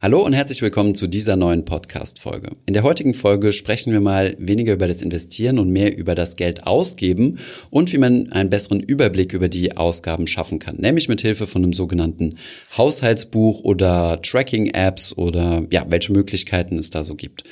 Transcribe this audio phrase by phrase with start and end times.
[0.00, 2.50] Hallo und herzlich willkommen zu dieser neuen Podcast-Folge.
[2.66, 6.36] In der heutigen Folge sprechen wir mal weniger über das Investieren und mehr über das
[6.36, 7.40] Geld ausgeben
[7.70, 11.64] und wie man einen besseren Überblick über die Ausgaben schaffen kann, nämlich mit Hilfe von
[11.64, 12.38] einem sogenannten
[12.76, 17.42] Haushaltsbuch oder Tracking-Apps oder ja, welche Möglichkeiten es da so gibt.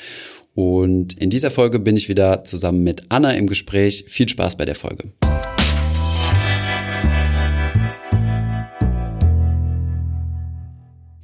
[0.54, 4.04] Und in dieser Folge bin ich wieder zusammen mit Anna im Gespräch.
[4.06, 5.10] Viel Spaß bei der Folge.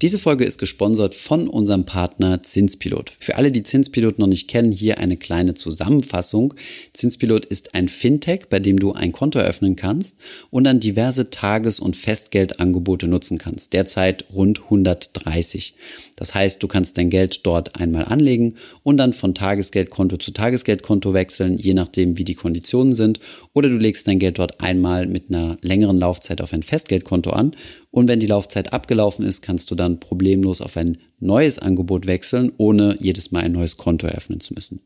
[0.03, 3.13] Diese Folge ist gesponsert von unserem Partner Zinspilot.
[3.21, 6.55] Für alle, die Zinspilot noch nicht kennen, hier eine kleine Zusammenfassung.
[6.93, 10.17] Zinspilot ist ein Fintech, bei dem du ein Konto eröffnen kannst
[10.51, 13.75] und dann diverse Tages- und Festgeldangebote nutzen kannst.
[13.75, 15.77] Derzeit rund 130.
[16.23, 18.55] Das heißt, du kannst dein Geld dort einmal anlegen
[18.85, 23.19] und dann von Tagesgeldkonto zu Tagesgeldkonto wechseln, je nachdem, wie die Konditionen sind.
[23.55, 27.57] Oder du legst dein Geld dort einmal mit einer längeren Laufzeit auf ein Festgeldkonto an.
[27.91, 32.53] Und wenn die Laufzeit abgelaufen ist, kannst du dann problemlos auf ein neues Angebot wechseln,
[32.57, 34.81] ohne jedes Mal ein neues Konto eröffnen zu müssen.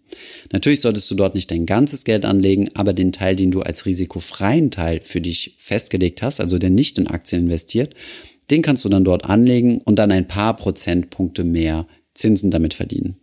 [0.52, 3.84] Natürlich solltest du dort nicht dein ganzes Geld anlegen, aber den Teil, den du als
[3.84, 7.94] risikofreien Teil für dich festgelegt hast, also der nicht in Aktien investiert,
[8.50, 13.16] den kannst du dann dort anlegen und dann ein paar Prozentpunkte mehr Zinsen damit verdienen.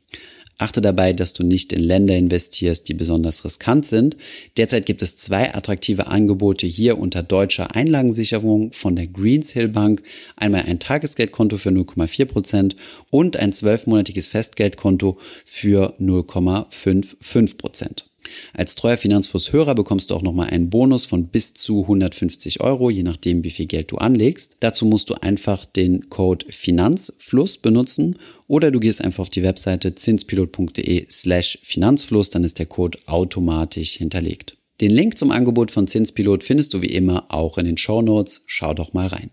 [0.59, 4.17] Achte dabei, dass du nicht in Länder investierst, die besonders riskant sind.
[4.55, 10.03] Derzeit gibt es zwei attraktive Angebote hier unter deutscher Einlagensicherung von der Greenshill Bank.
[10.35, 12.75] Einmal ein Tagesgeldkonto für 0,4 Prozent
[13.09, 17.57] und ein zwölfmonatiges Festgeldkonto für 0,55%.
[17.57, 18.12] Prozent.
[18.53, 23.03] Als treuer Finanzfluss-Hörer bekommst du auch nochmal einen Bonus von bis zu 150 Euro, je
[23.03, 24.57] nachdem, wie viel Geld du anlegst.
[24.59, 29.95] Dazu musst du einfach den Code Finanzfluss benutzen oder du gehst einfach auf die Webseite
[29.95, 34.57] zinspilot.de slash Finanzfluss, dann ist der Code automatisch hinterlegt.
[34.81, 38.43] Den Link zum Angebot von Zinspilot findest du wie immer auch in den Show Notes.
[38.47, 39.29] Schau doch mal rein.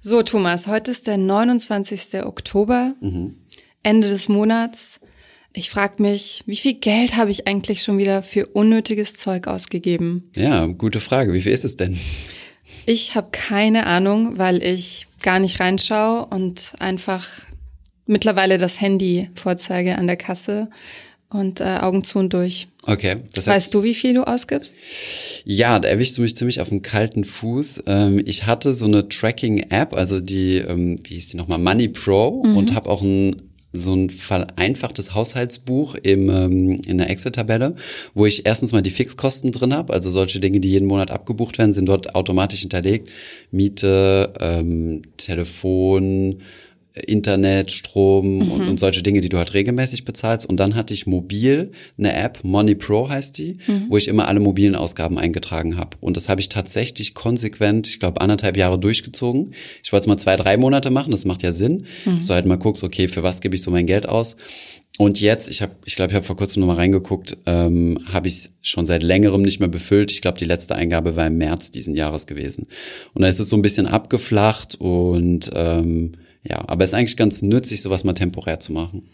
[0.00, 2.24] So, Thomas, heute ist der 29.
[2.24, 3.36] Oktober, mhm.
[3.82, 5.00] Ende des Monats.
[5.58, 10.30] Ich frage mich, wie viel Geld habe ich eigentlich schon wieder für unnötiges Zeug ausgegeben?
[10.36, 11.32] Ja, gute Frage.
[11.32, 11.98] Wie viel ist es denn?
[12.84, 17.26] Ich habe keine Ahnung, weil ich gar nicht reinschaue und einfach
[18.04, 20.68] mittlerweile das Handy vorzeige an der Kasse
[21.30, 22.68] und äh, Augen zu und durch.
[22.82, 23.16] Okay.
[23.32, 24.76] Das heißt, weißt du, wie viel du ausgibst?
[25.46, 27.84] Ja, da erwischst du mich ziemlich auf dem kalten Fuß.
[27.86, 32.42] Ähm, ich hatte so eine Tracking-App, also die, ähm, wie hieß die nochmal, Money Pro
[32.44, 32.58] mhm.
[32.58, 37.72] und habe auch ein so ein vereinfachtes Haushaltsbuch im, ähm, in der Excel-Tabelle,
[38.14, 41.58] wo ich erstens mal die Fixkosten drin habe, also solche Dinge, die jeden Monat abgebucht
[41.58, 43.08] werden, sind dort automatisch hinterlegt.
[43.50, 46.40] Miete, ähm, Telefon,
[47.06, 48.50] Internet, Strom mhm.
[48.52, 50.48] und, und, solche Dinge, die du halt regelmäßig bezahlst.
[50.48, 53.86] Und dann hatte ich mobil eine App, Money Pro heißt die, mhm.
[53.90, 55.96] wo ich immer alle mobilen Ausgaben eingetragen habe.
[56.00, 59.52] Und das habe ich tatsächlich konsequent, ich glaube, anderthalb Jahre durchgezogen.
[59.82, 62.16] Ich wollte es mal zwei, drei Monate machen, das macht ja Sinn, mhm.
[62.16, 64.36] dass du halt mal guckst, okay, für was gebe ich so mein Geld aus?
[64.98, 68.48] Und jetzt, ich habe, ich glaube, ich habe vor kurzem nochmal reingeguckt, ähm, habe ich
[68.62, 70.10] schon seit längerem nicht mehr befüllt.
[70.10, 72.66] Ich glaube, die letzte Eingabe war im März diesen Jahres gewesen.
[73.12, 76.12] Und da ist es so ein bisschen abgeflacht und ähm,
[76.48, 79.08] ja, aber es ist eigentlich ganz nützlich, sowas mal temporär zu machen.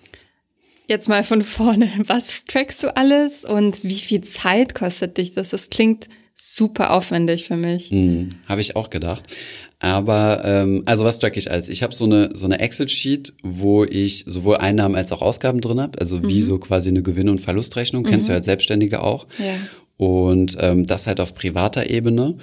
[0.88, 1.88] Jetzt mal von vorne.
[2.06, 5.50] Was trackst du alles und wie viel Zeit kostet dich das?
[5.50, 7.90] Das klingt super aufwendig für mich.
[7.90, 9.22] Mhm, habe ich auch gedacht.
[9.78, 11.68] Aber ähm, also was track ich alles?
[11.68, 15.80] Ich habe so eine so eine Excel-Sheet, wo ich sowohl Einnahmen als auch Ausgaben drin
[15.80, 15.98] habe.
[15.98, 16.28] Also mhm.
[16.28, 18.02] wie so quasi eine Gewinn- und Verlustrechnung.
[18.02, 18.06] Mhm.
[18.08, 18.36] Kennst du mhm.
[18.36, 19.26] als Selbstständige auch.
[19.38, 19.54] Ja.
[19.96, 22.36] Und ähm, das halt auf privater Ebene.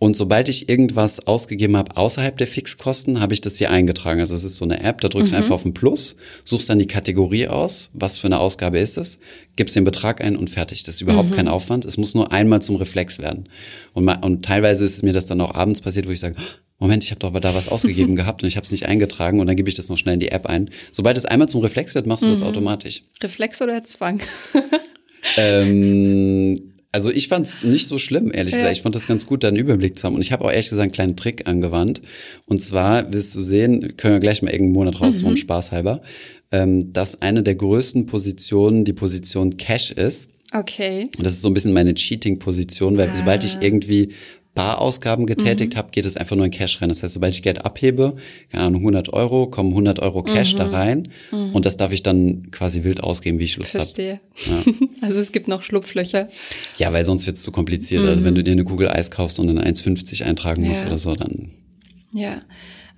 [0.00, 4.20] Und sobald ich irgendwas ausgegeben habe außerhalb der Fixkosten, habe ich das hier eingetragen.
[4.20, 5.42] Also es ist so eine App, da drückst du mhm.
[5.42, 6.16] einfach auf ein Plus,
[6.46, 9.18] suchst dann die Kategorie aus, was für eine Ausgabe ist es,
[9.56, 10.84] gibst den Betrag ein und fertig.
[10.84, 11.34] Das ist überhaupt mhm.
[11.34, 11.84] kein Aufwand.
[11.84, 13.50] Es muss nur einmal zum Reflex werden.
[13.92, 16.34] Und, und teilweise ist mir das dann auch abends passiert, wo ich sage,
[16.78, 19.38] Moment, ich habe doch aber da was ausgegeben gehabt und ich habe es nicht eingetragen
[19.38, 20.70] und dann gebe ich das noch schnell in die App ein.
[20.92, 22.30] Sobald es einmal zum Reflex wird, machst du mhm.
[22.30, 23.02] das automatisch.
[23.22, 24.22] Reflex oder Zwang?
[25.36, 28.58] ähm, also ich fand es nicht so schlimm, ehrlich ja.
[28.58, 28.76] gesagt.
[28.76, 30.16] Ich fand das ganz gut, da einen Überblick zu haben.
[30.16, 32.02] Und ich habe auch ehrlich gesagt einen kleinen Trick angewandt.
[32.46, 35.38] Und zwar wirst du sehen, können wir gleich mal irgendeinen Monat rausholen, mhm.
[35.38, 36.02] spaßhalber,
[36.50, 40.30] ähm, dass eine der größten Positionen die Position Cash ist.
[40.52, 41.08] Okay.
[41.16, 43.14] Und das ist so ein bisschen meine Cheating-Position, weil ah.
[43.14, 44.10] sobald ich irgendwie
[44.54, 45.78] Barausgaben getätigt mhm.
[45.78, 46.88] habe, geht es einfach nur in Cash rein.
[46.88, 48.16] Das heißt, sobald ich Geld abhebe,
[48.50, 50.58] keine Ahnung, 100 Euro, kommen 100 Euro Cash mhm.
[50.58, 51.54] da rein mhm.
[51.54, 53.84] und das darf ich dann quasi wild ausgeben, wie ich Lust habe.
[53.84, 54.20] Verstehe.
[54.46, 54.72] Ja.
[55.06, 56.28] also es gibt noch Schlupflöcher.
[56.78, 58.04] Ja, weil sonst wird es zu kompliziert.
[58.06, 60.88] Also wenn du dir eine Kugel Eis kaufst und dann 1,50 eintragen musst ja.
[60.88, 61.50] oder so, dann...
[62.12, 62.40] Ja.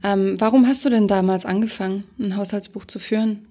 [0.03, 3.47] Ähm, warum hast du denn damals angefangen, ein Haushaltsbuch zu führen?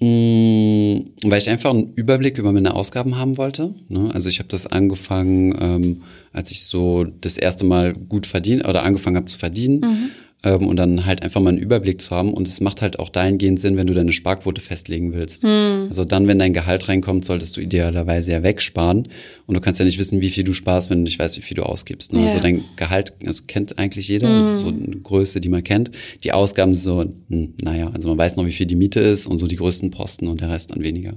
[0.00, 3.74] Mm, weil ich einfach einen Überblick über meine Ausgaben haben wollte.
[3.88, 4.10] Ne?
[4.12, 6.02] Also ich habe das angefangen, ähm,
[6.32, 9.80] als ich so das erste Mal gut verdient oder angefangen habe zu verdienen.
[9.80, 10.10] Mhm.
[10.44, 12.32] Ähm, und dann halt einfach mal einen Überblick zu haben.
[12.32, 15.42] Und es macht halt auch dahingehend Sinn, wenn du deine Sparquote festlegen willst.
[15.42, 15.86] Hm.
[15.88, 19.08] Also dann, wenn dein Gehalt reinkommt, solltest du idealerweise ja wegsparen.
[19.46, 21.42] Und du kannst ja nicht wissen, wie viel du sparst, wenn du nicht weißt, wie
[21.42, 22.12] viel du ausgibst.
[22.12, 22.20] Ne?
[22.20, 22.34] Also ja.
[22.34, 24.38] Also dein Gehalt also kennt eigentlich jeder, hm.
[24.38, 25.90] das ist so eine Größe, die man kennt.
[26.22, 29.38] Die Ausgaben so, hm, naja, also man weiß noch, wie viel die Miete ist und
[29.38, 31.14] so die größten Posten und der Rest dann weniger.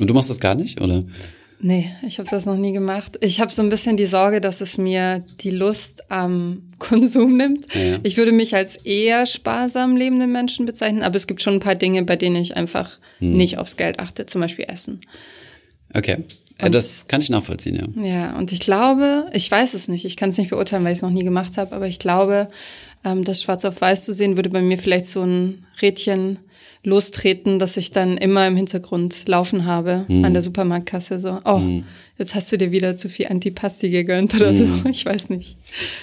[0.00, 1.04] Und du machst das gar nicht, oder?
[1.60, 3.16] Nee, ich habe das noch nie gemacht.
[3.20, 7.66] Ich habe so ein bisschen die Sorge, dass es mir die Lust am Konsum nimmt.
[7.74, 7.98] Ja.
[8.02, 11.74] Ich würde mich als eher sparsam lebenden Menschen bezeichnen, aber es gibt schon ein paar
[11.74, 13.36] Dinge, bei denen ich einfach hm.
[13.36, 15.00] nicht aufs Geld achte, zum Beispiel Essen.
[15.94, 16.24] Okay.
[16.60, 18.04] Ja, das kann ich nachvollziehen, ja.
[18.04, 20.98] Ja, und ich glaube, ich weiß es nicht, ich kann es nicht beurteilen, weil ich
[20.98, 22.48] es noch nie gemacht habe, aber ich glaube,
[23.04, 26.38] ähm, das Schwarz auf Weiß zu sehen, würde bei mir vielleicht so ein Rädchen
[26.84, 30.24] lostreten, dass ich dann immer im Hintergrund laufen habe mhm.
[30.24, 31.18] an der Supermarktkasse.
[31.18, 31.84] So, oh, mhm.
[32.18, 34.82] Jetzt hast du dir wieder zu viel Antipasti gegönnt oder mhm.
[34.82, 34.88] so.
[34.88, 35.56] Ich weiß nicht.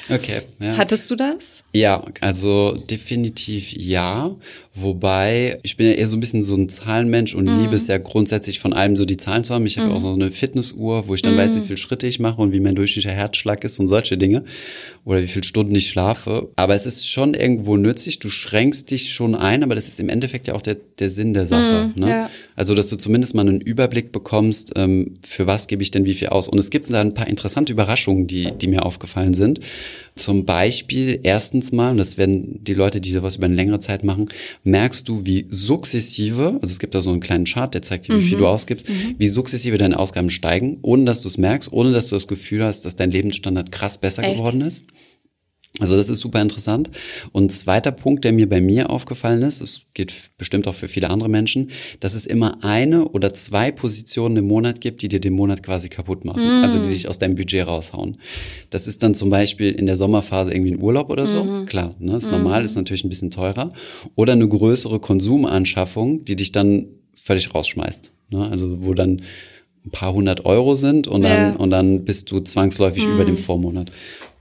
[0.09, 0.41] Okay.
[0.59, 0.77] Ja.
[0.77, 1.63] Hattest du das?
[1.73, 4.35] Ja, also definitiv ja.
[4.73, 7.61] Wobei, ich bin ja eher so ein bisschen so ein Zahlenmensch und mhm.
[7.61, 9.65] liebe es ja grundsätzlich von allem so die Zahlen zu haben.
[9.65, 9.95] Ich habe mhm.
[9.95, 11.39] auch so eine Fitnessuhr, wo ich dann mhm.
[11.39, 14.45] weiß, wie viele Schritte ich mache und wie mein durchschnittlicher Herzschlag ist und solche Dinge.
[15.03, 16.49] Oder wie viele Stunden ich schlafe.
[16.55, 18.19] Aber es ist schon irgendwo nützlich.
[18.19, 21.33] Du schränkst dich schon ein, aber das ist im Endeffekt ja auch der, der Sinn
[21.33, 21.91] der Sache.
[21.95, 22.09] Mhm, ne?
[22.09, 22.29] Ja.
[22.55, 26.13] Also, dass du zumindest mal einen Überblick bekommst, ähm, für was gebe ich denn wie
[26.13, 26.47] viel aus.
[26.47, 29.59] Und es gibt da ein paar interessante Überraschungen, die, die mir aufgefallen sind.
[30.15, 34.03] Zum Beispiel erstens mal, und das werden die Leute, die sowas über eine längere Zeit
[34.03, 34.25] machen,
[34.63, 38.17] merkst du, wie sukzessive, also es gibt da so einen kleinen Chart, der zeigt dir,
[38.17, 38.41] wie viel mhm.
[38.41, 39.15] du ausgibst, mhm.
[39.17, 42.63] wie sukzessive deine Ausgaben steigen, ohne dass du es merkst, ohne dass du das Gefühl
[42.63, 44.37] hast, dass dein Lebensstandard krass besser Echt?
[44.37, 44.83] geworden ist.
[45.81, 46.91] Also das ist super interessant.
[47.31, 51.09] Und zweiter Punkt, der mir bei mir aufgefallen ist, es geht bestimmt auch für viele
[51.09, 55.33] andere Menschen, dass es immer eine oder zwei Positionen im Monat gibt, die dir den
[55.33, 56.43] Monat quasi kaputt machen.
[56.43, 56.63] Mm.
[56.63, 58.17] Also die dich aus deinem Budget raushauen.
[58.69, 61.43] Das ist dann zum Beispiel in der Sommerphase irgendwie ein Urlaub oder so.
[61.43, 61.65] Mm.
[61.65, 62.31] Klar, ne, ist mm.
[62.31, 63.69] normal, ist natürlich ein bisschen teurer.
[64.15, 66.85] Oder eine größere Konsumanschaffung, die dich dann
[67.15, 68.13] völlig rausschmeißt.
[68.29, 68.47] Ne?
[68.49, 69.23] Also wo dann
[69.83, 71.55] ein paar hundert Euro sind und dann, ja.
[71.55, 73.39] und dann bist du zwangsläufig über dem mm.
[73.39, 73.91] Vormonat.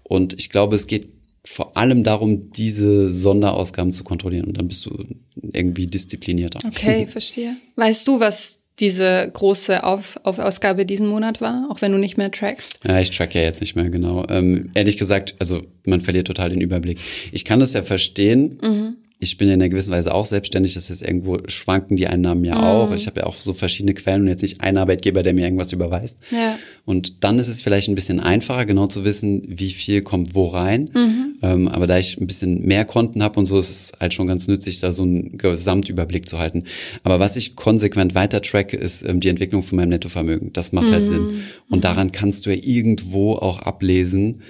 [0.02, 1.08] Und ich glaube, es geht
[1.44, 5.04] vor allem darum, diese Sonderausgaben zu kontrollieren und dann bist du
[5.52, 6.60] irgendwie disziplinierter.
[6.66, 7.56] Okay, verstehe.
[7.76, 12.16] Weißt du, was diese große Auf, Auf Ausgabe diesen Monat war, auch wenn du nicht
[12.16, 12.80] mehr trackst?
[12.86, 14.26] Ja, ich track ja jetzt nicht mehr genau.
[14.28, 16.98] Ähm, ehrlich gesagt, also man verliert total den Überblick.
[17.32, 18.58] Ich kann das ja verstehen.
[18.62, 22.06] Mhm ich bin ja in einer gewissen Weise auch selbstständig, das ist irgendwo schwanken die
[22.06, 22.64] Einnahmen ja mhm.
[22.64, 22.94] auch.
[22.94, 25.72] Ich habe ja auch so verschiedene Quellen und jetzt nicht einen Arbeitgeber, der mir irgendwas
[25.72, 26.20] überweist.
[26.30, 26.58] Ja.
[26.86, 30.46] Und dann ist es vielleicht ein bisschen einfacher, genau zu wissen, wie viel kommt wo
[30.46, 30.88] rein.
[30.94, 31.34] Mhm.
[31.42, 34.26] Ähm, aber da ich ein bisschen mehr Konten habe und so, ist es halt schon
[34.26, 36.64] ganz nützlich, da so einen Gesamtüberblick zu halten.
[37.02, 40.54] Aber was ich konsequent weiter tracke, ist ähm, die Entwicklung von meinem Nettovermögen.
[40.54, 40.96] Das macht halt mhm.
[40.96, 41.42] halt Sinn.
[41.68, 41.82] Und mhm.
[41.82, 44.40] daran kannst du ja irgendwo auch ablesen,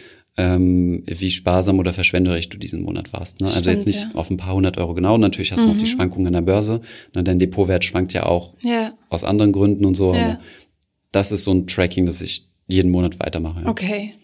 [0.41, 3.41] ähm, wie sparsam oder verschwenderisch du diesen Monat warst.
[3.41, 3.47] Ne?
[3.47, 4.11] Also Stimmt, jetzt nicht ja.
[4.15, 5.19] auf ein paar hundert Euro genau.
[5.19, 5.71] Natürlich hast du mhm.
[5.71, 5.89] noch die mhm.
[5.89, 6.81] Schwankungen an der Börse.
[7.15, 7.23] Ne?
[7.23, 8.95] Dein Depotwert schwankt ja auch ja.
[9.11, 10.15] aus anderen Gründen und so.
[10.15, 10.41] Ja.
[11.13, 13.67] Das ist so ein Tracking, das ich jeden Monat weitermache.
[13.67, 14.15] Okay.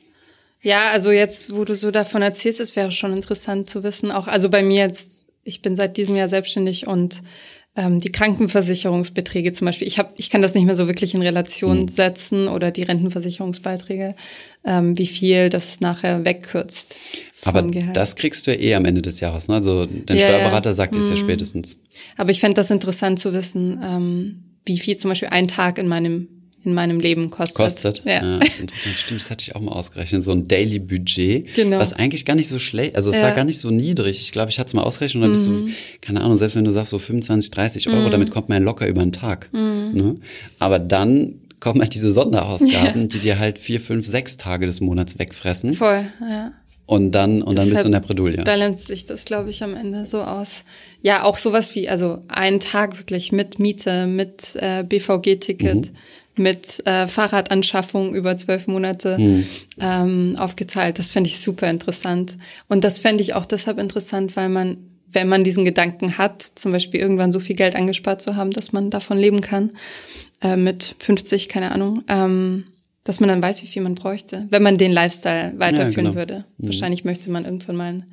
[0.63, 4.11] Ja, also jetzt, wo du so davon erzählst, es wäre schon interessant zu wissen.
[4.11, 7.21] Auch, also bei mir jetzt, ich bin seit diesem Jahr selbstständig und
[7.77, 9.87] ähm, die Krankenversicherungsbeträge zum Beispiel.
[9.87, 11.89] Ich, hab, ich kann das nicht mehr so wirklich in Relation mhm.
[11.89, 14.15] setzen oder die Rentenversicherungsbeiträge,
[14.65, 16.97] ähm, wie viel das nachher wegkürzt.
[17.45, 17.97] Aber Gehalt.
[17.97, 19.49] das kriegst du ja eh am Ende des Jahres.
[19.49, 19.57] Ne?
[19.57, 21.19] Also dein yeah, Steuerberater sagt dir es ja mhm.
[21.19, 21.77] spätestens.
[22.17, 25.87] Aber ich fände das interessant zu wissen, ähm, wie viel zum Beispiel ein Tag in
[25.87, 26.29] meinem
[26.67, 27.57] in meinem Leben kostet.
[27.57, 28.03] Kostet?
[28.05, 28.23] Ja.
[28.25, 28.97] ja das ist interessant.
[28.99, 30.25] Stimmt, das hatte ich auch mal ausgerechnet.
[30.25, 31.55] So ein Daily Budget.
[31.55, 31.79] Genau.
[31.79, 33.23] Was eigentlich gar nicht so schlecht, also es ja.
[33.23, 34.21] war gar nicht so niedrig.
[34.21, 35.67] Ich glaube, ich hatte es mal ausgerechnet und dann mhm.
[35.67, 38.11] bist du, keine Ahnung, selbst wenn du sagst so 25, 30 Euro, mhm.
[38.11, 39.49] damit kommt man locker über einen Tag.
[39.53, 39.91] Mhm.
[39.95, 40.17] Ne?
[40.59, 43.07] Aber dann kommen halt diese Sonderausgaben, ja.
[43.09, 45.75] die dir halt vier, fünf, sechs Tage des Monats wegfressen.
[45.75, 46.53] Voll, ja.
[46.87, 48.45] Und dann, und dann bist du in der Bredouille.
[48.45, 50.63] Balance sich das, glaube ich, am Ende so aus.
[51.03, 55.97] Ja, auch sowas wie, also einen Tag wirklich mit Miete, mit äh, BVG-Ticket, mhm
[56.39, 59.45] mit äh, Fahrradanschaffung über zwölf Monate hm.
[59.81, 60.99] ähm, aufgeteilt.
[60.99, 62.37] Das fände ich super interessant.
[62.69, 64.77] Und das fände ich auch deshalb interessant, weil man,
[65.11, 68.73] wenn man diesen Gedanken hat, zum Beispiel irgendwann so viel Geld angespart zu haben, dass
[68.73, 69.73] man davon leben kann,
[70.43, 72.65] äh, mit 50, keine Ahnung, ähm,
[73.05, 76.15] dass man dann weiß, wie viel man bräuchte, wenn man den Lifestyle weiterführen ja, genau.
[76.15, 76.45] würde.
[76.59, 76.67] Mhm.
[76.67, 78.05] Wahrscheinlich möchte man irgendwann mal einen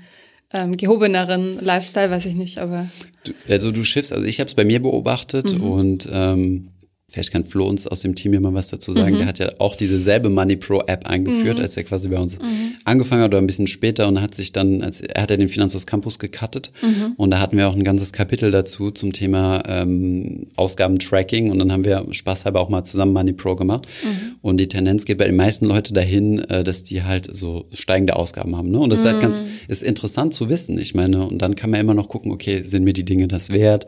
[0.53, 2.89] ähm, gehobeneren Lifestyle, weiß ich nicht, aber.
[3.25, 5.63] Du, also du schiffst, also ich habe es bei mir beobachtet mhm.
[5.63, 6.69] und ähm,
[7.13, 9.13] Vielleicht kann Flo uns aus dem Team hier mal was dazu sagen.
[9.13, 9.17] Mhm.
[9.19, 11.63] Der hat ja auch diese selbe Money Pro App eingeführt, mhm.
[11.63, 12.73] als er quasi bei uns mhm.
[12.85, 15.47] angefangen hat oder ein bisschen später und hat sich dann, als er hat ja den
[15.47, 17.13] Finanzhaus Campus gecuttet mhm.
[17.17, 21.71] und da hatten wir auch ein ganzes Kapitel dazu zum Thema ähm, Ausgabentracking und dann
[21.71, 24.37] haben wir spaßhalber auch mal zusammen Money Pro gemacht mhm.
[24.41, 28.15] und die Tendenz geht bei den meisten Leuten dahin, äh, dass die halt so steigende
[28.15, 28.71] Ausgaben haben.
[28.71, 28.79] Ne?
[28.79, 29.47] Und das ist halt ganz, mhm.
[29.67, 30.79] ist interessant zu wissen.
[30.79, 33.51] Ich meine, und dann kann man immer noch gucken, okay, sind mir die Dinge das
[33.51, 33.85] wert?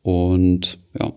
[0.00, 1.12] Und ja.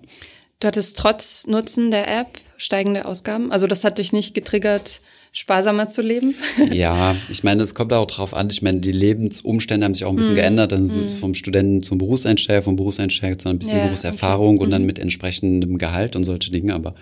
[0.59, 3.51] Du hattest trotz Nutzen der App steigende Ausgaben?
[3.51, 5.01] Also das hat dich nicht getriggert,
[5.33, 6.35] sparsamer zu leben?
[6.71, 8.49] ja, ich meine, es kommt auch drauf an.
[8.49, 10.37] Ich meine, die Lebensumstände haben sich auch ein bisschen mm.
[10.37, 10.71] geändert.
[10.71, 11.09] Dann mm.
[11.19, 14.63] vom Studenten zum Berufseinsteiger, vom Berufseinsteiger zu ein bisschen ja, Berufserfahrung okay.
[14.63, 14.87] und dann mhm.
[14.87, 16.73] mit entsprechendem Gehalt und solche Dinge.
[16.73, 16.95] Aber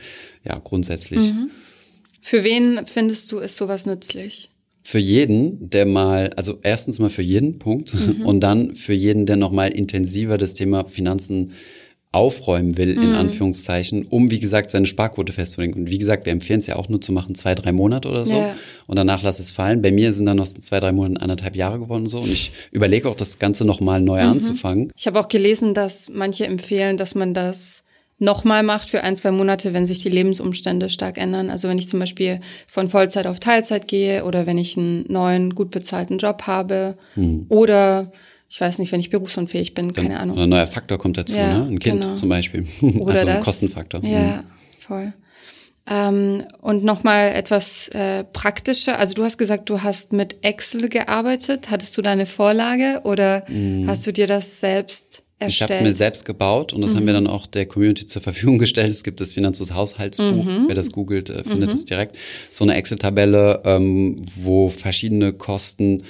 [0.43, 1.31] ja, grundsätzlich.
[1.31, 1.51] Mhm.
[2.21, 4.49] Für wen findest du, ist sowas nützlich?
[4.81, 8.25] Für jeden, der mal, also erstens mal für jeden Punkt mhm.
[8.25, 11.51] und dann für jeden, der noch mal intensiver das Thema Finanzen
[12.13, 13.15] aufräumen will, in mhm.
[13.15, 15.81] Anführungszeichen, um, wie gesagt, seine Sparquote festzulegen.
[15.81, 18.23] Und wie gesagt, wir empfehlen es ja auch nur zu machen, zwei, drei Monate oder
[18.25, 18.35] so.
[18.35, 18.55] Ja.
[18.85, 19.81] Und danach lass es fallen.
[19.81, 22.19] Bei mir sind dann aus zwei, drei Monaten anderthalb Jahre geworden und so.
[22.19, 24.29] Und ich überlege auch, das Ganze nochmal neu mhm.
[24.29, 24.93] anzufangen.
[24.95, 27.83] Ich habe auch gelesen, dass manche empfehlen, dass man das
[28.19, 31.49] nochmal macht für ein, zwei Monate, wenn sich die Lebensumstände stark ändern.
[31.49, 35.55] Also wenn ich zum Beispiel von Vollzeit auf Teilzeit gehe oder wenn ich einen neuen,
[35.55, 37.47] gut bezahlten Job habe mhm.
[37.49, 38.11] oder
[38.53, 40.37] ich weiß nicht, wenn ich berufsunfähig bin, keine Ahnung.
[40.37, 41.65] Ein neuer Faktor kommt dazu, ja, ne?
[41.71, 42.13] Ein Kind genau.
[42.13, 42.67] zum Beispiel.
[42.81, 43.45] Oder also ein das.
[43.45, 44.05] Kostenfaktor.
[44.05, 44.43] Ja, mhm.
[44.77, 45.13] voll.
[45.89, 48.99] Ähm, und nochmal etwas äh, praktischer.
[48.99, 51.71] Also du hast gesagt, du hast mit Excel gearbeitet.
[51.71, 53.87] Hattest du da eine Vorlage oder mhm.
[53.87, 55.49] hast du dir das selbst erstellt?
[55.49, 56.97] Ich habe es mir selbst gebaut und das mhm.
[56.97, 58.91] haben wir dann auch der Community zur Verfügung gestellt.
[58.91, 60.45] Es gibt das Finanzus Haushaltsbuch.
[60.45, 60.65] Mhm.
[60.67, 61.87] Wer das googelt, äh, findet es mhm.
[61.87, 62.17] direkt.
[62.51, 66.03] So eine Excel-Tabelle, ähm, wo verschiedene Kosten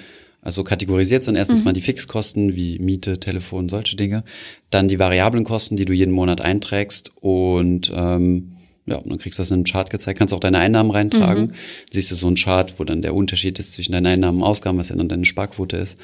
[0.44, 1.66] also kategorisiert sind erstens mhm.
[1.66, 4.24] mal die Fixkosten wie Miete, Telefon, solche Dinge.
[4.70, 8.54] Dann die variablen Kosten, die du jeden Monat einträgst und ähm,
[8.86, 11.46] ja, dann kriegst du das in einem Chart gezeigt, kannst auch deine Einnahmen reintragen.
[11.46, 11.54] Mhm.
[11.92, 14.78] Siehst du so einen Chart, wo dann der Unterschied ist zwischen deinen Einnahmen und Ausgaben,
[14.78, 15.98] was ja dann deine Sparquote ist,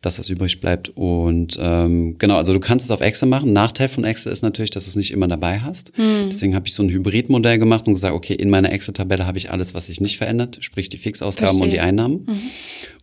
[0.00, 0.90] das, was übrig bleibt.
[0.90, 3.52] Und ähm, genau, also du kannst es auf Excel machen.
[3.52, 5.96] Nachteil von Excel ist natürlich, dass du es nicht immer dabei hast.
[5.98, 6.28] Mhm.
[6.30, 9.50] Deswegen habe ich so ein Hybridmodell gemacht und gesagt, okay, in meiner Excel-Tabelle habe ich
[9.50, 11.64] alles, was sich nicht verändert, sprich die Fixausgaben Verstehe.
[11.64, 12.26] und die Einnahmen.
[12.26, 12.40] Mhm.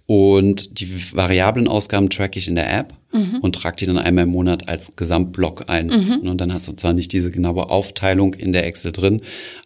[0.08, 3.40] Und die variablen Ausgaben track ich in der App mhm.
[3.42, 5.88] und trage die dann einmal im Monat als Gesamtblock ein.
[5.88, 6.30] Mhm.
[6.30, 9.22] Und dann hast du zwar nicht diese genaue Aufteilung in der Excel drin,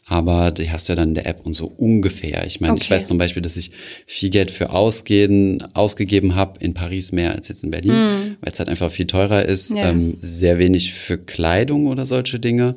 [0.07, 2.45] aber die hast du ja dann in der App und so ungefähr.
[2.47, 2.81] Ich meine, okay.
[2.83, 3.69] ich weiß zum Beispiel, dass ich
[4.07, 8.37] viel Geld für Ausgehen ausgegeben habe in Paris mehr als jetzt in Berlin, mhm.
[8.41, 9.69] weil es halt einfach viel teurer ist.
[9.69, 9.91] Ja.
[9.91, 12.75] Ähm, sehr wenig für Kleidung oder solche Dinge.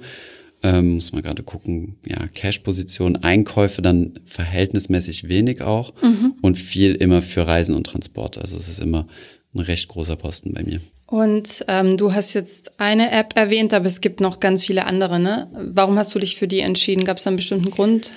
[0.64, 6.36] Ähm, muss man gerade gucken, ja, Cash-Position, Einkäufe dann verhältnismäßig wenig auch mhm.
[6.40, 8.38] und viel immer für Reisen und Transport.
[8.38, 9.06] Also es ist immer
[9.54, 10.80] ein recht großer Posten bei mir.
[11.04, 15.20] Und ähm, du hast jetzt eine App erwähnt, aber es gibt noch ganz viele andere,
[15.20, 15.48] ne?
[15.52, 17.04] Warum hast du dich für die entschieden?
[17.04, 18.12] Gab es da einen bestimmten Grund?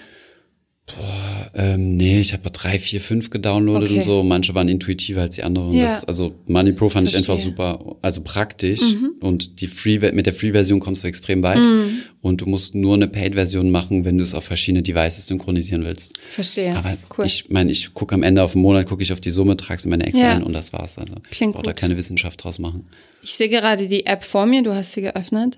[0.88, 3.98] Boah, ähm, nee, ich habe drei, vier, fünf gedownloadet okay.
[4.00, 4.24] und so.
[4.24, 5.74] Manche waren intuitiver als die anderen.
[5.74, 5.84] Ja.
[5.84, 7.24] Das, also Money Pro fand Verstehe.
[7.24, 8.80] ich einfach super, also praktisch.
[8.80, 9.16] Mhm.
[9.20, 11.60] Und die Free mit der Free-Version kommst du extrem weit.
[11.60, 12.04] Mhm.
[12.22, 16.14] Und du musst nur eine Paid-Version machen, wenn du es auf verschiedene Devices synchronisieren willst.
[16.32, 16.74] Verstehe.
[16.74, 17.26] Aber cool.
[17.26, 19.84] ich meine, ich gucke am Ende auf den Monat, gucke ich auf die Summe, trage
[19.84, 20.36] in meine Excel ja.
[20.36, 20.98] ein und das war's.
[20.98, 22.88] Also Klingt ich brauche da keine Wissenschaft draus machen.
[23.22, 25.58] Ich sehe gerade die App vor mir, du hast sie geöffnet.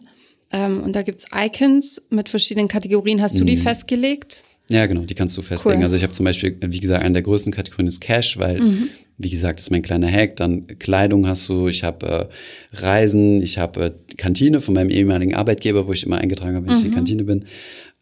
[0.51, 3.21] Ähm, und da gibt's Icons mit verschiedenen Kategorien.
[3.21, 3.61] Hast du die mhm.
[3.61, 4.43] festgelegt?
[4.71, 5.79] Ja, genau, die kannst du festlegen.
[5.79, 5.83] Cool.
[5.83, 8.89] Also ich habe zum Beispiel, wie gesagt, eine der größten Kategorien ist Cash, weil, mhm.
[9.17, 10.35] wie gesagt, das ist mein kleiner Hack.
[10.35, 12.29] Dann Kleidung hast du, ich habe
[12.73, 16.67] äh, Reisen, ich habe äh, Kantine von meinem ehemaligen Arbeitgeber, wo ich immer eingetragen habe,
[16.67, 16.79] wenn mhm.
[16.79, 16.95] ich in die mhm.
[16.95, 17.45] Kantine bin.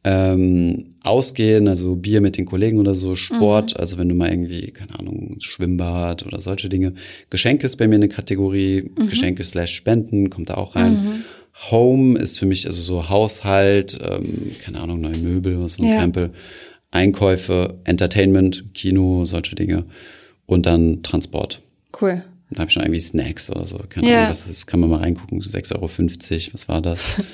[0.03, 3.79] Ähm, ausgehen, also Bier mit den Kollegen oder so, Sport, mhm.
[3.79, 6.93] also wenn du mal irgendwie, keine Ahnung, Schwimmbad oder solche Dinge.
[7.29, 9.07] Geschenke ist bei mir eine Kategorie, mhm.
[9.09, 11.24] Geschenke slash Spenden, kommt da auch rein.
[11.72, 15.90] Home ist für mich also so Haushalt, ähm, keine Ahnung, neue Möbel oder so ein
[15.90, 15.98] ja.
[16.00, 16.32] Krempel,
[16.92, 19.86] Einkäufe, Entertainment, Kino, solche Dinge
[20.46, 21.62] und dann Transport.
[22.00, 22.24] Cool.
[22.52, 23.78] Da habe ich noch irgendwie Snacks oder so.
[23.90, 24.18] Keine ja.
[24.18, 25.42] Ahnung, was ist, kann man mal reingucken.
[25.42, 27.22] 6,50 Euro, was war das?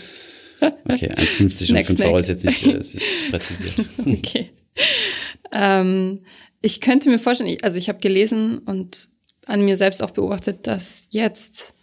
[0.85, 3.87] Okay, 1,50 und 5 Euro ist jetzt nicht, ist jetzt nicht präzisiert.
[4.05, 4.49] okay.
[5.51, 6.19] Ähm,
[6.61, 9.09] ich könnte mir vorstellen, also ich habe gelesen und
[9.45, 11.75] an mir selbst auch beobachtet, dass jetzt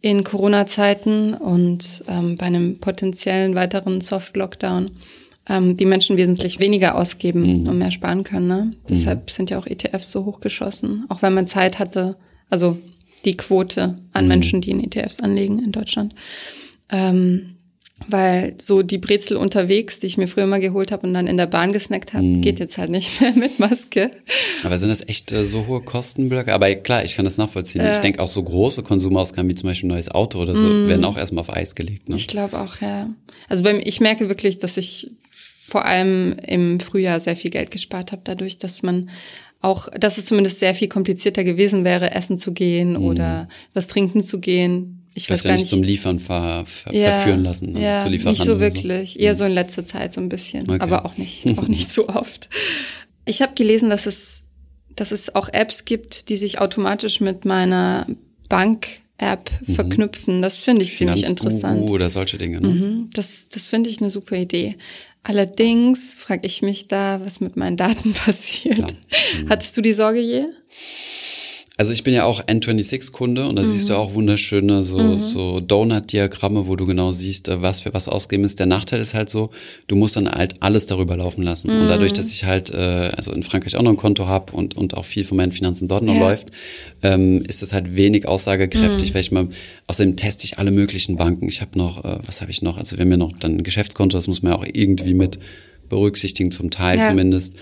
[0.00, 4.90] in Corona-Zeiten und ähm, bei einem potenziellen weiteren Soft-Lockdown
[5.48, 7.68] ähm, die Menschen wesentlich weniger ausgeben mhm.
[7.68, 8.48] und mehr sparen können.
[8.48, 8.62] Ne?
[8.64, 8.76] Mhm.
[8.88, 12.16] Deshalb sind ja auch ETFs so hochgeschossen, auch wenn man Zeit hatte,
[12.48, 12.78] also
[13.24, 14.28] die Quote an mhm.
[14.28, 16.14] Menschen, die in ETFs anlegen in Deutschland.
[16.90, 17.56] Ähm,
[18.08, 21.36] weil so die Brezel unterwegs, die ich mir früher mal geholt habe und dann in
[21.36, 22.40] der Bahn gesnackt habe, mm.
[22.40, 24.10] geht jetzt halt nicht mehr mit Maske.
[24.64, 26.52] Aber sind das echt äh, so hohe Kostenblöcke?
[26.52, 27.82] Aber klar, ich kann das nachvollziehen.
[27.82, 30.64] Äh, ich denke auch so große Konsumausgaben wie zum Beispiel ein neues Auto oder so
[30.64, 30.88] mm.
[30.88, 32.08] werden auch erstmal auf Eis gelegt.
[32.08, 32.16] Ne?
[32.16, 33.10] Ich glaube auch, ja.
[33.48, 38.12] Also beim, ich merke wirklich, dass ich vor allem im Frühjahr sehr viel Geld gespart
[38.12, 39.10] habe, dadurch, dass man
[39.60, 43.04] auch, dass es zumindest sehr viel komplizierter gewesen wäre, essen zu gehen mm.
[43.04, 47.12] oder was trinken zu gehen ich weiß gar nicht, nicht zum Liefern ver, ver, ja,
[47.12, 47.68] verführen lassen.
[47.68, 49.14] Also ja, nicht so wirklich.
[49.14, 49.18] So.
[49.18, 50.80] Eher so in letzter Zeit so ein bisschen, okay.
[50.80, 52.48] aber auch nicht, auch nicht so oft.
[53.24, 54.42] Ich habe gelesen, dass es,
[54.94, 58.06] dass es auch Apps gibt, die sich automatisch mit meiner
[58.48, 59.74] Bank-App mhm.
[59.74, 60.42] verknüpfen.
[60.42, 61.90] Das finde ich ziemlich interessant.
[61.90, 62.60] Oder solche Dinge.
[62.60, 62.68] Ne?
[62.68, 64.76] Mhm, das das finde ich eine super Idee.
[65.22, 68.94] Allerdings frage ich mich da, was mit meinen Daten passiert.
[69.42, 69.48] Mhm.
[69.48, 70.46] Hattest du die Sorge je?
[71.80, 73.72] Also ich bin ja auch N26-Kunde und da mhm.
[73.72, 73.98] siehst du mhm.
[74.00, 75.22] auch wunderschöne so, mhm.
[75.22, 78.58] so Donut-Diagramme, wo du genau siehst, äh, was für was ausgegeben ist.
[78.58, 79.48] Der Nachteil ist halt so,
[79.86, 81.74] du musst dann halt alles darüber laufen lassen.
[81.74, 81.80] Mhm.
[81.80, 84.76] Und dadurch, dass ich halt, äh, also in Frankreich auch noch ein Konto habe und,
[84.76, 86.20] und auch viel von meinen Finanzen dort noch ja.
[86.20, 86.48] läuft,
[87.02, 89.14] ähm, ist das halt wenig aussagekräftig, mhm.
[89.14, 89.48] weil ich mal,
[89.86, 91.48] außerdem teste ich alle möglichen Banken.
[91.48, 92.76] Ich habe noch, äh, was habe ich noch?
[92.76, 95.38] Also wir haben ja noch dann ein Geschäftskonto, das muss man ja auch irgendwie mit
[95.90, 97.10] berücksichtigen, zum Teil ja.
[97.10, 97.54] zumindest.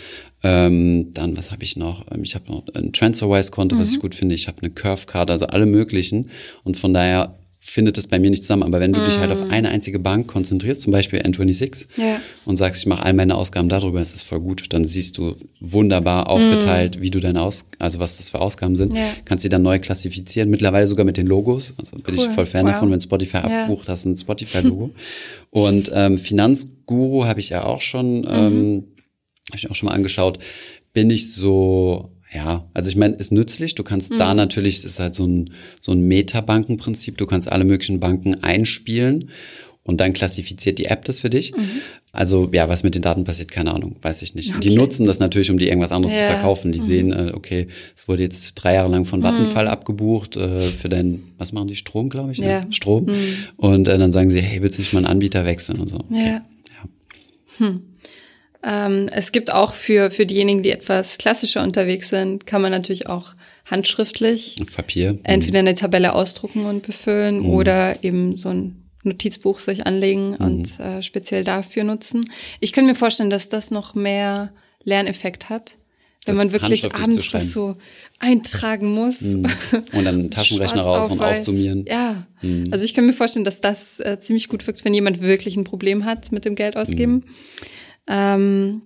[0.44, 2.04] Ähm, dann, was habe ich noch?
[2.12, 3.80] Ähm, ich habe noch ein TransferWise-Konto, mhm.
[3.80, 4.02] was ich mhm.
[4.02, 4.36] gut finde.
[4.36, 6.30] Ich habe eine Curve-Card, also alle möglichen.
[6.62, 8.62] Und von daher findet das bei mir nicht zusammen.
[8.62, 9.04] Aber wenn du mm.
[9.04, 9.50] dich halt auf mhm.
[9.50, 12.20] eine einzige Bank konzentrierst, zum Beispiel N26, ja.
[12.44, 15.36] und sagst, ich mache all meine Ausgaben darüber, ist das voll gut, dann siehst du
[15.60, 17.02] wunderbar aufgeteilt, mm.
[17.02, 19.10] wie du deine Aus, also was das für Ausgaben sind, ja.
[19.24, 21.74] kannst sie dann neu klassifizieren, mittlerweile sogar mit den Logos.
[21.78, 22.26] Also bin cool.
[22.26, 22.74] ich voll Fan wow.
[22.74, 23.62] davon, wenn Spotify ja.
[23.64, 24.90] abbucht, hast du ein Spotify-Logo.
[25.50, 28.84] und ähm, Finanzguru habe ich ja auch schon, ähm, mhm.
[29.48, 30.38] habe ich auch schon mal angeschaut,
[30.92, 33.74] bin ich so ja, also ich meine, ist nützlich.
[33.74, 34.18] Du kannst mhm.
[34.18, 38.42] da natürlich, das ist halt so ein, so ein Metabankenprinzip, du kannst alle möglichen Banken
[38.42, 39.30] einspielen
[39.82, 41.56] und dann klassifiziert die App das für dich.
[41.56, 41.80] Mhm.
[42.12, 44.50] Also ja, was mit den Daten passiert, keine Ahnung, weiß ich nicht.
[44.50, 44.60] Okay.
[44.60, 46.26] Die nutzen das natürlich, um dir irgendwas anderes ja.
[46.26, 46.72] zu verkaufen.
[46.72, 46.84] Die mhm.
[46.84, 47.66] sehen, äh, okay,
[47.96, 49.70] es wurde jetzt drei Jahre lang von Vattenfall mhm.
[49.70, 52.38] abgebucht äh, für dein, was machen die, Strom, glaube ich?
[52.38, 52.48] Ne?
[52.48, 52.66] Ja.
[52.70, 53.06] Strom.
[53.06, 53.34] Mhm.
[53.56, 55.96] Und äh, dann sagen sie, hey, willst du nicht mal einen Anbieter wechseln und so.
[55.96, 56.26] Okay.
[56.26, 56.42] Ja.
[57.62, 57.66] ja.
[57.66, 57.82] Hm.
[58.64, 63.06] Ähm, es gibt auch für, für diejenigen, die etwas klassischer unterwegs sind, kann man natürlich
[63.08, 63.34] auch
[63.66, 65.12] handschriftlich Papier.
[65.12, 65.20] Mhm.
[65.22, 67.50] entweder eine Tabelle ausdrucken und befüllen mhm.
[67.50, 70.36] oder eben so ein Notizbuch sich anlegen mhm.
[70.36, 72.24] und äh, speziell dafür nutzen.
[72.60, 75.76] Ich könnte mir vorstellen, dass das noch mehr Lerneffekt hat,
[76.26, 77.76] wenn das man wirklich abends das so
[78.18, 79.20] eintragen muss.
[79.20, 79.46] Mhm.
[79.92, 81.84] Und dann einen Taschenrechner raus und aufsummieren.
[81.86, 82.64] Ja, mhm.
[82.72, 85.64] also ich kann mir vorstellen, dass das äh, ziemlich gut wirkt, wenn jemand wirklich ein
[85.64, 87.24] Problem hat mit dem Geld ausgeben.
[88.08, 88.14] Mhm.
[88.14, 88.82] Ähm,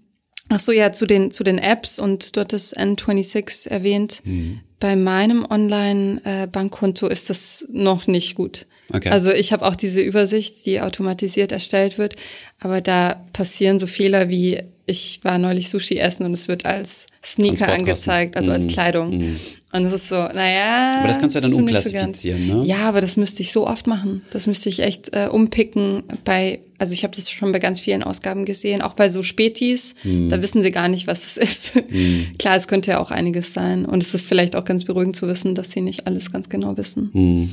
[0.49, 4.23] ach so, ja, zu den, zu den Apps und dort das N26 erwähnt.
[4.25, 4.61] Mhm.
[4.81, 8.67] Bei meinem Online-Bankkonto ist das noch nicht gut.
[8.93, 9.11] Okay.
[9.11, 12.17] Also ich habe auch diese Übersicht, die automatisiert erstellt wird,
[12.59, 17.07] aber da passieren so Fehler wie ich war neulich Sushi essen und es wird als
[17.25, 18.69] Sneaker angezeigt, also als mhm.
[18.69, 19.19] Kleidung.
[19.19, 19.37] Mm.
[19.75, 20.99] Und es ist so, naja.
[20.99, 22.67] Aber das kannst du ja dann umklassifizieren, so ne?
[22.67, 24.21] Ja, aber das müsste ich so oft machen.
[24.29, 28.03] Das müsste ich echt äh, umpicken bei, also ich habe das schon bei ganz vielen
[28.03, 30.29] Ausgaben gesehen, auch bei so Spätis, mm.
[30.29, 31.91] da wissen sie gar nicht, was das ist.
[31.91, 32.33] Mhm.
[32.39, 33.87] Klar, es könnte ja auch einiges sein.
[33.87, 36.77] Und es ist vielleicht auch ganz beruhigend zu wissen, dass sie nicht alles ganz genau
[36.77, 37.11] wissen.
[37.15, 37.51] Mhm.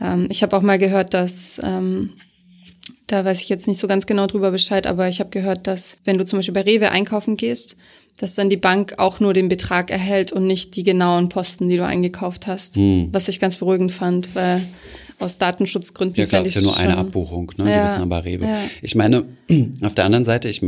[0.00, 2.10] Ähm, ich habe auch mal gehört, dass ähm,
[3.06, 5.96] da weiß ich jetzt nicht so ganz genau drüber Bescheid, aber ich habe gehört, dass
[6.04, 7.76] wenn du zum Beispiel bei Rewe einkaufen gehst,
[8.22, 11.76] dass dann die Bank auch nur den Betrag erhält und nicht die genauen Posten, die
[11.76, 12.76] du eingekauft hast.
[12.76, 13.08] Hm.
[13.12, 14.62] Was ich ganz beruhigend fand, weil
[15.20, 16.18] aus Datenschutzgründen.
[16.18, 17.70] Ja klar, ist ja nur eine Abbuchung, ne?
[17.70, 18.46] Ja, die wissen aber Rewe.
[18.46, 18.58] Ja.
[18.82, 19.24] Ich meine,
[19.82, 20.62] auf der anderen Seite, ich,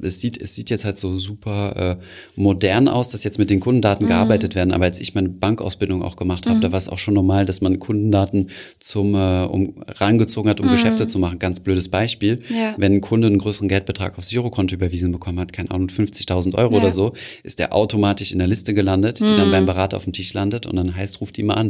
[0.00, 3.60] es sieht, es sieht jetzt halt so super äh, modern aus, dass jetzt mit den
[3.60, 4.10] Kundendaten mhm.
[4.10, 4.72] gearbeitet werden.
[4.72, 6.62] Aber als ich meine Bankausbildung auch gemacht habe, mhm.
[6.62, 10.66] da war es auch schon normal, dass man Kundendaten zum äh, um rangezogen hat, um
[10.66, 10.72] mhm.
[10.72, 11.38] Geschäfte zu machen.
[11.38, 12.42] Ganz blödes Beispiel.
[12.48, 12.74] Ja.
[12.76, 16.76] Wenn ein Kunde einen größeren Geldbetrag aufs Girokonto überwiesen bekommen hat, keine Ahnung, 50.000 Euro
[16.76, 19.52] oder so, ist der automatisch in der Liste gelandet, die dann mhm.
[19.52, 21.68] beim Berater auf dem Tisch landet und dann heißt, ruft die mal an.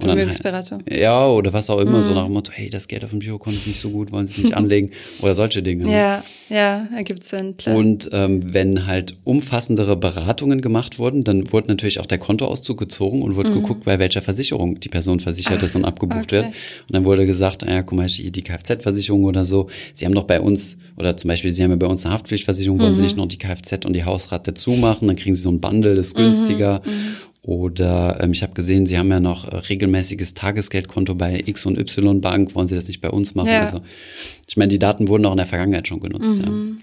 [0.00, 0.78] Und Vermögensberater.
[0.84, 2.02] Dann, ja, oder was auch auch immer, mhm.
[2.02, 4.26] so nach dem Motto, hey, das Geld auf dem Girokonto ist nicht so gut, wollen
[4.26, 5.84] Sie es nicht anlegen oder solche Dinge.
[5.84, 5.92] Ne?
[5.92, 7.56] Ja, ja, ergibt Sinn.
[7.56, 7.76] Klar.
[7.76, 13.22] Und ähm, wenn halt umfassendere Beratungen gemacht wurden, dann wurde natürlich auch der Kontoauszug gezogen
[13.22, 13.54] und wurde mhm.
[13.54, 16.36] geguckt, bei welcher Versicherung die Person versichert Ach, ist und abgebucht okay.
[16.36, 16.46] wird.
[16.46, 16.54] Und
[16.92, 20.76] dann wurde gesagt, ja, guck mal, die Kfz-Versicherung oder so, Sie haben doch bei uns,
[20.96, 23.06] oder zum Beispiel, Sie haben ja bei uns eine Haftpflichtversicherung, wollen Sie mhm.
[23.06, 25.94] nicht noch die Kfz und die Hausrat dazu machen, dann kriegen Sie so ein Bundle,
[25.94, 26.82] das ist günstiger.
[27.48, 31.78] Oder ähm, ich habe gesehen, Sie haben ja noch äh, regelmäßiges Tagesgeldkonto bei X und
[31.78, 32.54] Y Bank.
[32.54, 33.48] Wollen Sie das nicht bei uns machen?
[33.48, 33.62] Ja.
[33.62, 33.80] Also
[34.46, 36.44] ich meine, die Daten wurden auch in der Vergangenheit schon genutzt.
[36.44, 36.82] Mhm.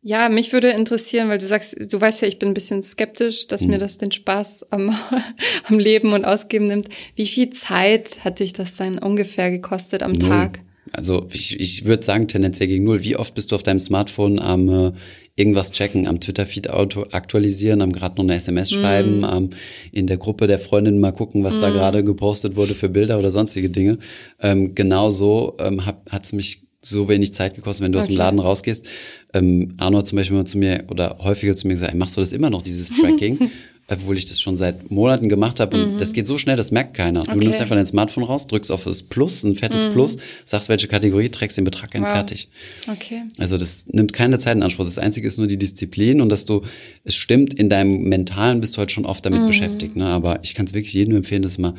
[0.00, 0.22] Ja.
[0.22, 0.28] ja.
[0.30, 3.64] mich würde interessieren, weil du sagst, du weißt ja, ich bin ein bisschen skeptisch, dass
[3.64, 3.72] mhm.
[3.72, 4.96] mir das den Spaß am,
[5.68, 6.88] am Leben und Ausgeben nimmt.
[7.14, 10.30] Wie viel Zeit hat dich das dann ungefähr gekostet am Null.
[10.30, 10.60] Tag?
[10.94, 13.02] Also ich, ich würde sagen tendenziell gegen null.
[13.02, 14.92] Wie oft bist du auf deinem Smartphone am äh,
[15.36, 18.80] irgendwas checken, am Twitter-Feed aktualisieren, am gerade noch eine SMS mhm.
[18.80, 19.24] schreiben, mm.
[19.24, 19.50] am
[19.90, 21.60] in der Gruppe der Freundin mal gucken, was mm.
[21.62, 21.74] da mhm.
[21.74, 23.98] gerade gepostet wurde für Bilder oder sonstige Dinge.
[24.40, 28.04] Ähm, genau so ähm, hat es mich so wenig Zeit gekostet, wenn du okay.
[28.04, 28.86] aus dem Laden rausgehst.
[29.32, 32.20] Ähm, Arno hat zum Beispiel mal zu mir oder häufiger zu mir gesagt, machst du
[32.20, 33.50] das immer noch, dieses Tracking?
[33.88, 35.76] obwohl ich das schon seit Monaten gemacht habe.
[35.76, 35.98] Und mhm.
[35.98, 37.22] das geht so schnell, das merkt keiner.
[37.22, 37.32] Okay.
[37.32, 39.92] Du nimmst einfach dein Smartphone raus, drückst auf das Plus, ein fettes mhm.
[39.92, 40.16] Plus,
[40.46, 42.10] sagst, welche Kategorie, trägst den Betrag ein, wow.
[42.10, 42.48] fertig.
[42.90, 43.22] Okay.
[43.38, 44.84] Also das nimmt keine Zeit in Anspruch.
[44.84, 46.62] Das Einzige ist nur die Disziplin und dass du,
[47.04, 49.48] es stimmt, in deinem Mentalen bist du halt schon oft damit mhm.
[49.48, 49.96] beschäftigt.
[49.96, 50.06] Ne?
[50.06, 51.74] Aber ich kann es wirklich jedem empfehlen, das mal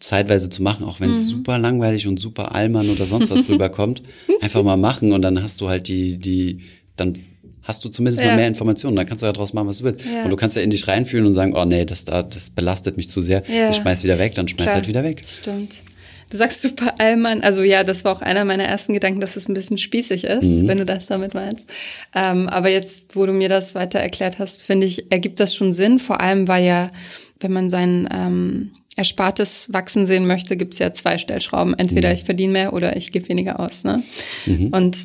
[0.00, 1.28] zeitweise zu machen, auch wenn es mhm.
[1.28, 4.02] super langweilig und super allmann oder sonst was rüberkommt.
[4.40, 6.60] Einfach mal machen und dann hast du halt die, die,
[6.96, 7.14] dann
[7.62, 8.30] hast du zumindest ja.
[8.30, 8.96] mal mehr Informationen.
[8.96, 10.02] Dann kannst du ja draus machen, was du willst.
[10.04, 10.24] Ja.
[10.24, 13.08] Und du kannst ja in dich reinfühlen und sagen, oh nee, das, das belastet mich
[13.08, 13.42] zu sehr.
[13.48, 13.70] Ja.
[13.70, 14.74] Ich schmeiß wieder weg, dann schmeiß Klar.
[14.76, 15.22] halt wieder weg.
[15.26, 15.74] Stimmt.
[16.30, 17.42] Du sagst super Allmann.
[17.42, 20.42] Also ja, das war auch einer meiner ersten Gedanken, dass es ein bisschen spießig ist,
[20.42, 20.66] mhm.
[20.66, 21.70] wenn du das damit meinst.
[22.14, 25.72] Ähm, aber jetzt, wo du mir das weiter erklärt hast, finde ich, ergibt das schon
[25.72, 25.98] Sinn.
[26.00, 26.90] Vor allem, weil ja,
[27.38, 31.78] wenn man sein ähm, Erspartes wachsen sehen möchte, gibt's ja zwei Stellschrauben.
[31.78, 33.84] Entweder ich verdiene mehr oder ich gebe weniger aus.
[33.84, 34.02] Ne?
[34.46, 34.68] Mhm.
[34.68, 34.96] Und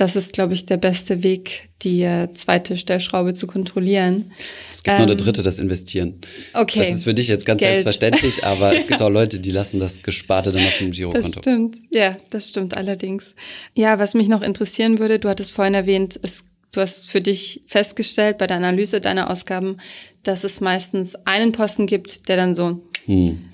[0.00, 4.32] das ist, glaube ich, der beste Weg, die äh, zweite Stellschraube zu kontrollieren.
[4.72, 6.20] Es gibt ähm, noch eine dritte, das Investieren.
[6.54, 6.78] Okay.
[6.78, 7.74] Das ist für dich jetzt ganz Geld.
[7.74, 11.28] selbstverständlich, aber es gibt auch Leute, die lassen das Gesparte dann auf dem Girokonto.
[11.28, 13.34] Das stimmt, ja, das stimmt allerdings.
[13.74, 17.62] Ja, was mich noch interessieren würde, du hattest vorhin erwähnt, es, du hast für dich
[17.66, 19.78] festgestellt bei der Analyse deiner Ausgaben,
[20.22, 23.50] dass es meistens einen Posten gibt, der dann so hm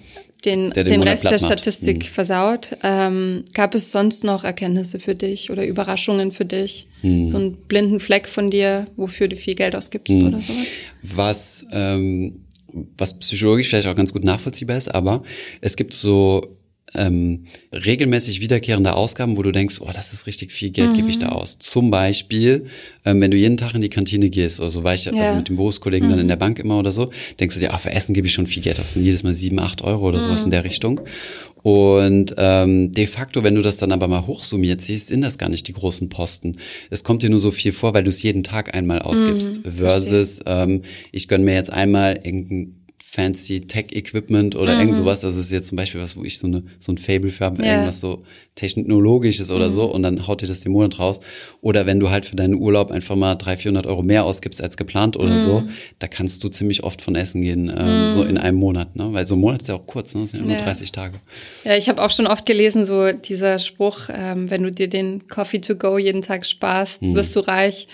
[0.46, 2.02] den, den, den Rest der Statistik mhm.
[2.02, 2.76] versaut.
[2.82, 6.86] Ähm, gab es sonst noch Erkenntnisse für dich oder Überraschungen für dich?
[7.02, 7.26] Mhm.
[7.26, 10.28] So einen blinden Fleck von dir, wofür du viel Geld ausgibst mhm.
[10.28, 10.68] oder sowas?
[11.02, 12.44] Was, ähm,
[12.96, 15.22] was psychologisch vielleicht auch ganz gut nachvollziehbar ist, aber
[15.60, 16.55] es gibt so
[16.96, 20.94] ähm, regelmäßig wiederkehrende Ausgaben, wo du denkst, oh, das ist richtig viel Geld, mhm.
[20.94, 21.58] gebe ich da aus.
[21.58, 22.66] Zum Beispiel,
[23.04, 25.12] ähm, wenn du jeden Tag in die Kantine gehst oder so, war ich ja.
[25.12, 26.12] also mit den Berufskollegen mhm.
[26.12, 28.32] dann in der Bank immer oder so, denkst du dir, ah, für Essen gebe ich
[28.32, 31.00] schon viel Geld, das sind jedes Mal sieben, acht Euro oder sowas in der Richtung.
[31.66, 35.48] Und ähm, de facto, wenn du das dann aber mal hochsummiert siehst, sind das gar
[35.48, 36.58] nicht die großen Posten.
[36.90, 39.66] Es kommt dir nur so viel vor, weil du es jeden Tag einmal ausgibst.
[39.66, 44.80] Mhm, versus, ähm, ich gönn mir jetzt einmal irgendein fancy Tech-Equipment oder mhm.
[44.80, 45.20] irgend sowas.
[45.20, 47.62] Das ist jetzt zum Beispiel was, wo ich so, eine, so ein Fable für habe,
[47.62, 47.72] ja.
[47.72, 48.24] irgendwas so
[48.56, 49.74] technologisches oder mhm.
[49.74, 51.20] so und dann haut dir das den Monat raus.
[51.62, 54.76] Oder wenn du halt für deinen Urlaub einfach mal 300, 400 Euro mehr ausgibst als
[54.76, 55.38] geplant oder mhm.
[55.38, 55.62] so,
[56.00, 58.30] da kannst du ziemlich oft von essen gehen, ähm, so mhm.
[58.30, 58.96] in einem Monat.
[58.96, 59.12] Ne?
[59.12, 60.22] Weil so ein Monat ist ja auch kurz, ne?
[60.22, 60.64] das sind ja nur ja.
[60.64, 61.18] 30 Tage.
[61.64, 65.28] Ja, ich habe auch schon oft gelesen, so dieser Spruch, ähm, wenn du dir den
[65.28, 67.14] Coffee to go jeden Tag sparst, mhm.
[67.14, 67.86] wirst du reich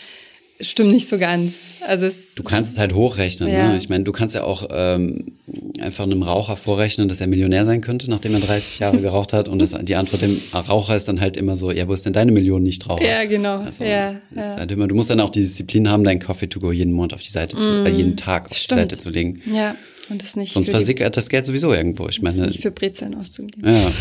[0.62, 1.74] stimmt nicht so ganz.
[1.86, 3.48] Also es du kannst es halt hochrechnen.
[3.48, 3.54] Ne?
[3.56, 3.68] Ja.
[3.72, 3.78] Ne?
[3.78, 5.32] Ich meine, du kannst ja auch ähm,
[5.80, 9.48] einfach einem Raucher vorrechnen, dass er Millionär sein könnte, nachdem er 30 Jahre geraucht hat.
[9.48, 12.12] Und das, die Antwort dem Raucher ist dann halt immer so, ja, wo ist denn
[12.12, 13.04] deine Million nicht Raucher?
[13.04, 13.58] Ja, genau.
[13.58, 14.56] Also, ja, ja.
[14.56, 17.14] Halt immer, du musst dann auch die Disziplin haben, deinen Coffee to go jeden Monat
[17.14, 18.78] auf die Seite zu, mm, äh, jeden Tag auf stimmt.
[18.78, 19.42] die Seite zu legen.
[19.52, 19.74] Ja,
[20.10, 20.52] und das nicht.
[20.52, 22.08] Sonst versickert das Geld sowieso irgendwo.
[22.08, 23.68] Ich meine, nicht für Brezeln auszugeben.
[23.68, 23.92] Ja.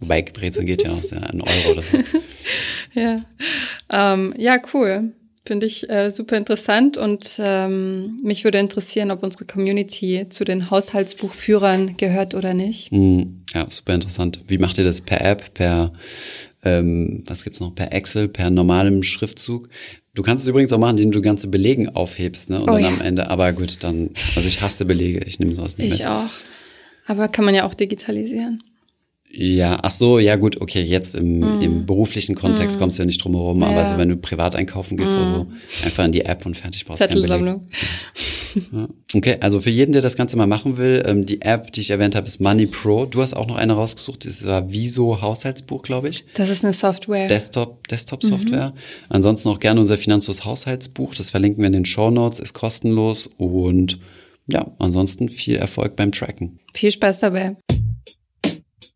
[0.00, 1.98] Wobei Brezeln geht ja aus, ja, ein Euro oder so.
[2.94, 3.20] ja.
[3.90, 5.12] Ähm, ja, cool.
[5.48, 10.70] Finde ich äh, super interessant und ähm, mich würde interessieren, ob unsere Community zu den
[10.70, 12.92] Haushaltsbuchführern gehört oder nicht.
[12.92, 13.22] Mm,
[13.54, 14.40] ja, super interessant.
[14.46, 15.94] Wie macht ihr das per App, per
[16.64, 19.70] ähm, was gibt's noch, per Excel, per normalem Schriftzug?
[20.12, 22.60] Du kannst es übrigens auch machen, indem du ganze Belegen aufhebst, ne?
[22.60, 22.88] Und oh, dann ja.
[22.88, 26.08] am Ende, aber gut, dann, also ich hasse Belege, ich nehme sowas nicht Ich mit.
[26.08, 26.30] auch.
[27.06, 28.62] Aber kann man ja auch digitalisieren.
[29.30, 31.62] Ja, ach so, ja gut, okay, jetzt im, mm.
[31.62, 32.78] im beruflichen Kontext mm.
[32.80, 33.68] kommst du ja nicht drum herum, ja.
[33.68, 35.16] aber so wenn du privat einkaufen gehst mm.
[35.16, 35.46] oder so,
[35.84, 37.62] einfach in die App und fertig brauchst Zettelsammlung.
[38.72, 38.88] Ja.
[39.14, 41.90] Okay, also für jeden, der das Ganze mal machen will, ähm, die App, die ich
[41.90, 43.04] erwähnt habe, ist Money Pro.
[43.04, 46.24] Du hast auch noch eine rausgesucht, das war Viso Haushaltsbuch, glaube ich.
[46.34, 47.28] Das ist eine Software.
[47.28, 48.70] Desktop, Desktop-Software.
[48.70, 48.78] Mhm.
[49.10, 53.28] Ansonsten auch gerne unser Finanzlos Haushaltsbuch, das verlinken wir in den Show Notes, ist kostenlos
[53.36, 53.98] und
[54.46, 56.58] ja, ansonsten viel Erfolg beim Tracken.
[56.72, 57.56] Viel Spaß dabei.